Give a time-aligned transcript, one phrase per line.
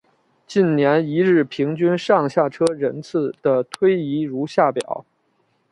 [0.47, 5.05] 近年一日平均上下车人次的推移如下表。